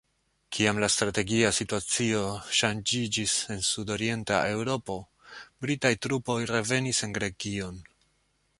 [0.55, 2.21] Kiam la strategia situacio
[2.59, 4.95] ŝanĝiĝis en sudorienta Eŭropo,
[5.67, 7.79] Britaj trupoj revenis en Grekion.